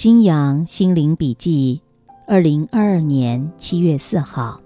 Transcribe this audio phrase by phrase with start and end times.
[0.00, 1.82] 新阳心灵笔记，
[2.24, 4.60] 二零二二年七月四号。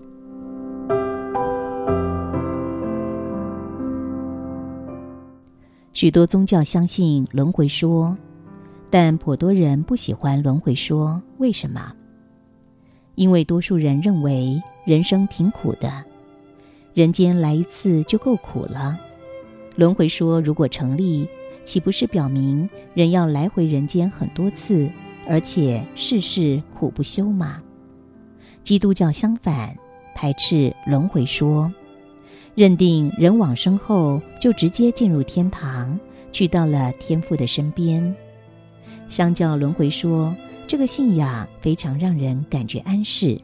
[5.94, 8.14] 许多宗教相信轮回说，
[8.90, 11.22] 但颇多人不喜欢轮回说。
[11.38, 11.94] 为什么？
[13.14, 16.04] 因为多数人认为人生挺苦的，
[16.92, 18.98] 人间来一次就够苦了。
[19.76, 21.26] 轮回说如果成立，
[21.64, 24.90] 岂不是表明人要来回人间很多次？
[25.28, 27.62] 而且世事苦不休嘛。
[28.62, 29.76] 基督教相反，
[30.14, 31.72] 排斥轮回说，
[32.54, 35.98] 认定人往生后就直接进入天堂，
[36.30, 38.14] 去到了天父的身边。
[39.08, 40.34] 相较轮回说，
[40.66, 43.40] 这个信仰非常让人感觉安适。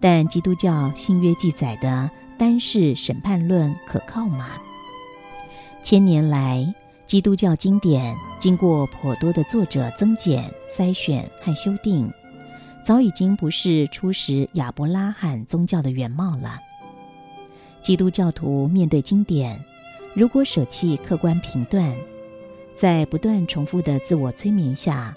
[0.00, 4.48] 但基督教新约记载的单世审判论可靠吗？
[5.82, 6.74] 千年来。
[7.12, 12.10] 基督教经典经过颇多的作者增减、筛选和修订，
[12.82, 16.58] 早已经不是初始亚伯拉罕宗教的原貌了。
[17.82, 19.62] 基督教徒面对经典，
[20.14, 21.94] 如果舍弃客观评断，
[22.74, 25.14] 在不断重复的自我催眠下，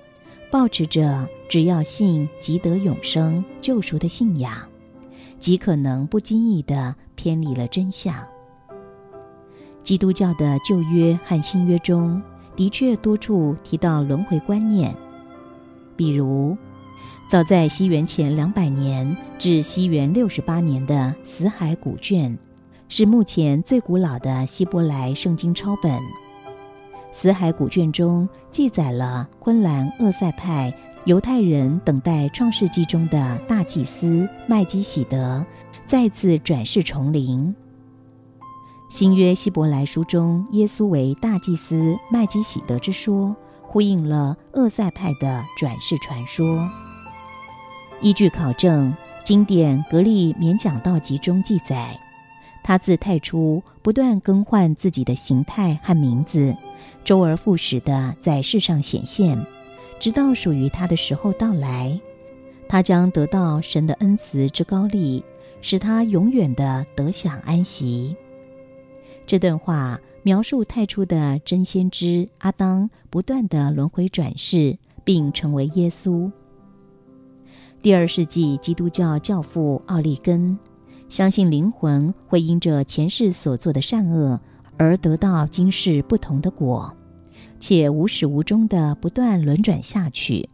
[0.52, 4.70] 保持着只要信即得永生救赎的信仰，
[5.40, 8.28] 极可能不经意的偏离了真相。
[9.86, 12.20] 基督教的旧约和新约中，
[12.56, 14.94] 的确多处提到轮回观念。
[15.96, 16.58] 比如，
[17.30, 22.36] 早在西元前两百年至西元六十八年的死海古卷，
[22.90, 26.02] 是目前最古老的希伯来圣经抄本。
[27.12, 30.74] 死海古卷中记载了昆兰厄塞派
[31.06, 35.46] 犹太人等待创世纪中的大祭司麦基喜德
[35.86, 37.56] 再次转世重临。
[38.96, 46.66] 新约希伯来书中，耶稣为大祭司麦基喜德之说，呼应了厄塞派的转世传说。
[48.00, 52.00] 依据考证，经典《格利勉讲道集》中记载，
[52.64, 56.56] 他自太初不断更换自己的形态和名字，
[57.04, 59.46] 周而复始的在世上显现，
[60.00, 62.00] 直到属于他的时候到来，
[62.70, 65.22] 他将得到神的恩慈之高利，
[65.60, 68.16] 使他永远的得享安息。
[69.28, 76.32] 这段话描述太初的真先知阿当不断的轮回转世，并成为耶稣。
[77.82, 80.58] 第二世纪基督教教父奥利根
[81.10, 84.40] 相信灵魂会因着前世所做的善恶
[84.78, 86.96] 而得到今世不同的果，
[87.60, 90.48] 且无始无终的不断轮转下去。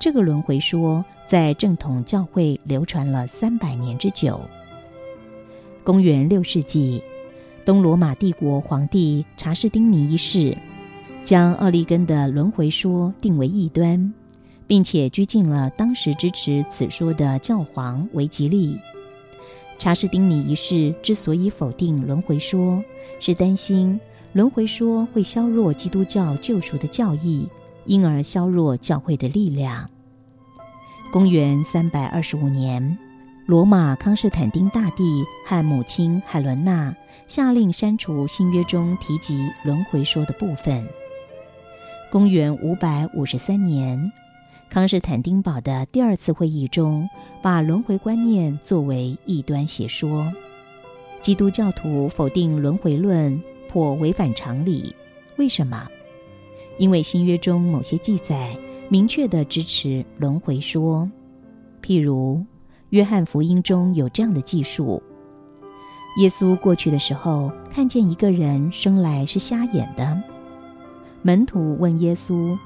[0.00, 4.40] 这个轮回说在正统教会流传了三百年之久。
[5.82, 7.02] 公元六世纪。
[7.70, 10.58] 东罗马帝国皇帝查士丁尼一世
[11.22, 14.12] 将奥利根的轮回说定为异端，
[14.66, 18.76] 并且拘禁了当时支持此说的教皇维吉利。
[19.78, 22.82] 查士丁尼一世之所以否定轮回说，
[23.20, 24.00] 是担心
[24.32, 27.48] 轮回说会削弱基督教救赎的教义，
[27.84, 29.88] 因而削弱教会的力量。
[31.12, 32.98] 公元三百二十五年。
[33.50, 36.94] 罗马康斯坦丁大帝和母亲海伦娜
[37.26, 40.86] 下令删除新约中提及轮回说的部分。
[42.12, 44.12] 公元五百五十三年，
[44.68, 47.10] 康斯坦丁堡的第二次会议中，
[47.42, 50.32] 把轮回观念作为异端邪说。
[51.20, 54.94] 基督教徒否定轮回论，颇违反常理。
[55.38, 55.88] 为什么？
[56.78, 58.56] 因为新约中某些记载
[58.88, 61.10] 明确的支持轮回说，
[61.82, 62.46] 譬如。
[62.90, 65.00] 约翰福音中有这样的记述：
[66.18, 70.20] 耶稣过去的时候，看见一个人生来是瞎眼的。
[71.22, 72.58] 门徒问耶稣：“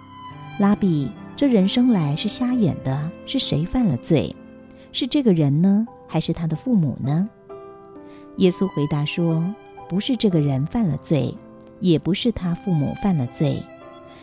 [0.59, 4.35] 拉比，这人生来是瞎眼的，是谁犯了罪？
[4.93, 7.29] 是这个人呢，还是他的父母呢？”
[8.39, 9.45] 耶稣回答说
[9.91, 11.35] ：“不是这个人犯了罪，
[11.81, 13.63] 也不是他父母犯了罪，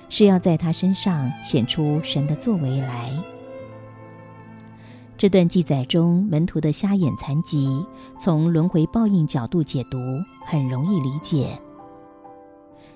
[0.09, 3.11] 是要在他身上显出神的作为来。”
[5.21, 7.85] 这段记载中，门徒的瞎眼残疾，
[8.19, 9.99] 从轮回报应角度解读，
[10.47, 11.61] 很容易理解。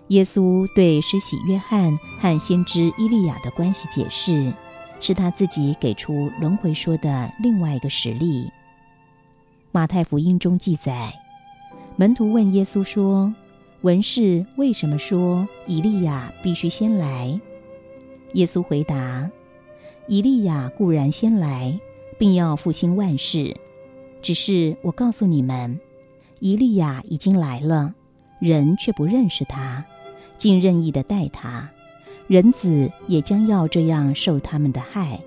[0.07, 4.51] 耶稣对施洗约翰和先知伊利亚的关系解释，
[4.99, 8.49] 是他自己给出轮回说的另外一个实例。
[9.71, 11.13] 马太福音中记载，
[11.95, 13.31] 门徒问耶稣说
[13.81, 17.39] ：“文士为什么说以利亚必须先来？”
[18.33, 19.29] 耶稣回答
[20.09, 21.79] ：“以利亚固然先来，
[22.17, 23.55] 并要复兴万事，
[24.21, 25.79] 只是我告诉你们，
[26.39, 27.93] 以利亚已经来了，
[28.39, 29.85] 人却不认识他，
[30.37, 31.69] 竟任意的待他。”
[32.27, 35.21] 人子也将要这样受他们的害。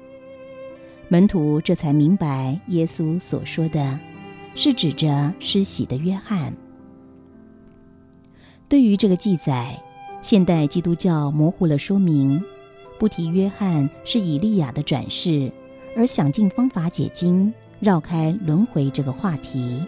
[1.06, 4.00] 门徒这才明白，耶稣所说的，
[4.56, 6.52] 是指着施洗的约翰。
[8.69, 9.81] 对于这个记载，
[10.23, 12.43] 现代基督教模糊了说明，
[12.99, 15.52] 不提约翰是以利亚的转世，
[15.99, 19.85] 而想尽方法解经，绕开轮回这个话题。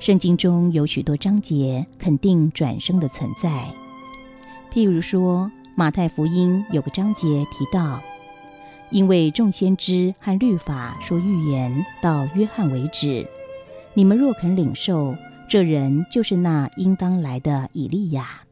[0.00, 3.72] 圣经中有许多章节肯定转生的存在，
[4.72, 5.48] 譬如说。
[5.76, 8.02] 马太福音有个章节提到，
[8.90, 13.26] 因为众先知和律法说预言到约翰为止，
[13.94, 15.14] 你们若肯领受，
[15.48, 18.42] 这人就是那应当来的以利亚。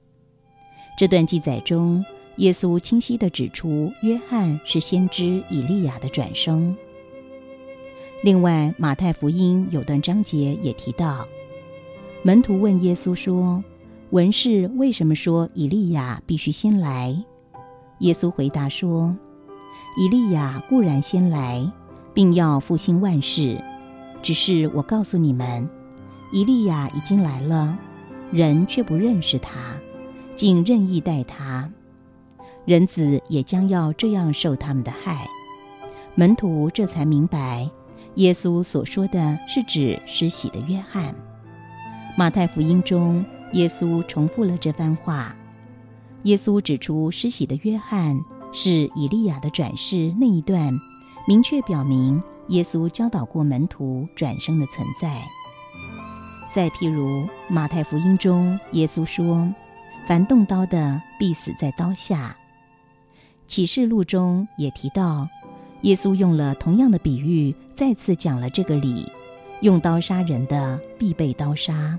[0.96, 2.02] 这段记载中，
[2.38, 6.76] 耶稣清晰地指出，约翰是先知以利亚的转生。
[8.24, 11.28] 另外，马太福音有段章节也提到，
[12.22, 13.62] 门徒问耶稣说。
[14.10, 17.14] 文士为什么说以利亚必须先来？
[17.98, 19.14] 耶稣回答说
[20.00, 21.70] ：“以利亚固然先来，
[22.14, 23.62] 并要复兴万事。
[24.22, 25.68] 只是我告诉你们，
[26.32, 27.78] 以利亚已经来了，
[28.32, 29.78] 人却不认识他，
[30.34, 31.70] 竟任意待他。
[32.68, 35.26] 人子也将要这样受他们的害。”
[36.14, 37.68] 门徒这才明白，
[38.16, 41.14] 耶稣所说的是指施洗的约翰。
[42.16, 43.24] 马太福音中。
[43.54, 45.34] 耶稣重复了这番话。
[46.24, 48.20] 耶稣指出，施洗的约翰
[48.52, 50.78] 是以利亚的转世那一段，
[51.26, 55.22] 明确表明耶稣教导过门徒转生的存在。
[56.52, 59.50] 再譬如马太福音中，耶稣说
[60.06, 62.36] ：“凡动刀的，必死在刀下。”
[63.48, 65.26] 启示录中也提到，
[65.80, 69.10] 耶稣用了同样的比喻，再次讲了这个理：
[69.62, 71.98] 用刀杀人的，必被刀杀。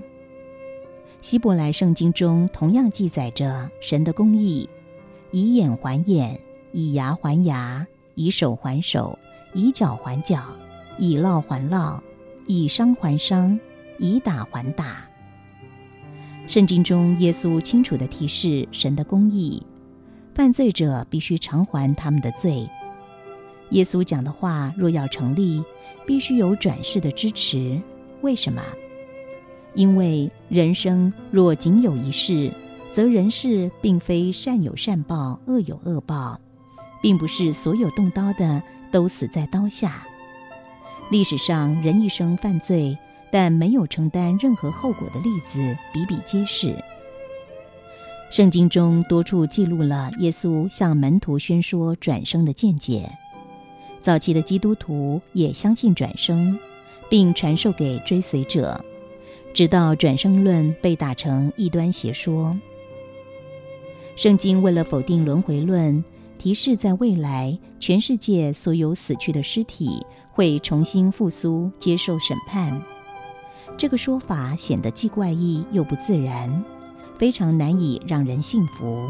[1.20, 4.70] 希伯来圣经中同样记载着神的公义：
[5.32, 9.18] 以眼还眼，以牙还牙，以手还手，
[9.52, 10.56] 以脚还脚，
[10.98, 12.00] 以烙还烙，
[12.46, 13.58] 以伤还伤，
[13.98, 15.08] 以打还打。
[16.46, 19.60] 圣经中耶稣清楚地提示神的公义：
[20.34, 22.66] 犯罪者必须偿还他们的罪。
[23.70, 25.62] 耶稣讲的话若要成立，
[26.06, 27.80] 必须有转世的支持。
[28.22, 28.62] 为什么？
[29.74, 32.52] 因为人生若仅有一世，
[32.90, 36.40] 则人世并非善有善报、恶有恶报，
[37.00, 38.60] 并不是所有动刀的
[38.90, 40.04] 都死在刀下。
[41.10, 42.98] 历史上人一生犯罪，
[43.30, 46.74] 但没有承担任何后果的例子比比皆是。
[48.30, 53.10] 圣经中多处记录了耶稣向门徒宣说转生的见解，
[54.00, 56.56] 早期的基督徒也相信转生，
[57.08, 58.80] 并传授给追随者。
[59.52, 62.56] 直到转生论被打成异端邪说，
[64.14, 66.04] 圣经为了否定轮回论，
[66.38, 72.80] 提示在未来全世界所有死去的尸体会重新复苏，接受审判。
[73.76, 76.64] 这个说法显得既怪异又不自然，
[77.20, 79.06] 非常难以让人信服。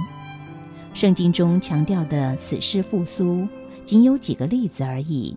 [0.93, 3.47] 圣经中强调的死尸复苏，
[3.87, 5.37] 仅有几个例子而已，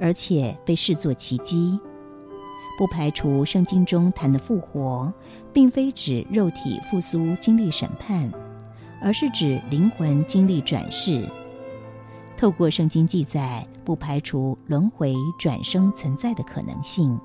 [0.00, 1.78] 而且被视作奇迹。
[2.78, 5.12] 不排除圣经中谈的复活，
[5.52, 8.32] 并非指肉体复苏经历审判，
[9.02, 11.28] 而是指灵魂经历转世。
[12.38, 17.20] 透过圣经记载，不排除轮回转生存在的可能性。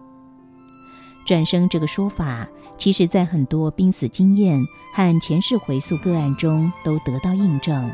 [1.25, 2.47] 转生这个说法，
[2.77, 7.91] 其实在很多濒死经验和前世回溯个案中都得到印证。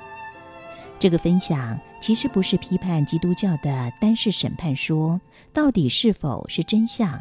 [0.98, 5.20] 这个分享其实不是批判基督教的单世审判说
[5.52, 7.20] 到底是否是真相。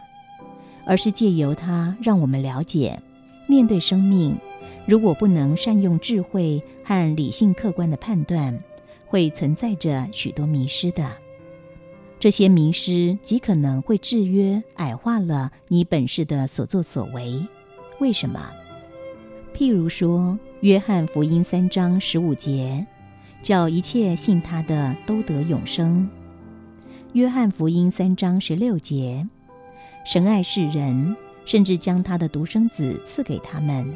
[0.87, 3.01] 而是借由它，让我们了解，
[3.47, 4.37] 面对生命，
[4.87, 8.63] 如果不能善用智慧和理性客观的判断，
[9.07, 11.11] 会存在着许多迷失的。
[12.25, 17.47] 这些迷失极可能会制约、矮化了你本世的所作所为。
[17.99, 18.41] 为什么？
[19.55, 20.21] 譬如说，
[20.61, 22.87] 《约翰福音》三章十五节，
[23.43, 26.09] 叫一切信他的都得永生；
[27.13, 29.29] 《约翰福音》三章十六节。
[30.07, 31.15] 神爱世人，
[31.45, 33.95] 甚至将他的独生子赐给他们，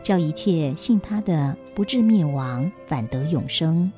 [0.00, 3.90] 叫一切信他的不至灭亡，反得永生。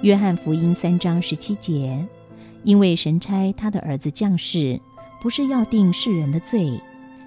[0.00, 2.02] 约翰福音三章十七节，
[2.64, 4.80] 因为神差他的儿子降世，
[5.20, 6.80] 不是要定世人的罪，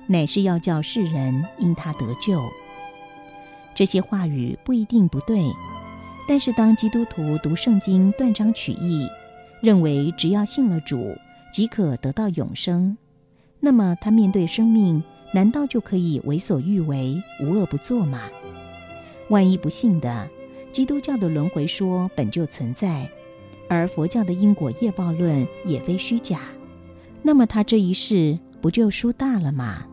[0.07, 2.41] 乃是要叫世人因他得救。
[3.75, 5.43] 这些话语不一定不对，
[6.27, 9.07] 但是当基督徒读圣经断章取义，
[9.61, 11.15] 认为只要信了主
[11.53, 12.97] 即可得到永生，
[13.59, 18.21] 那么他面对生命，难道就可以为所欲为、无恶不作吗？
[19.29, 20.27] 万一不信的，
[20.71, 23.07] 基督教的轮回说本就存在，
[23.69, 26.41] 而佛教的因果业报论也非虚假，
[27.21, 29.85] 那么他这一世不就输大了吗？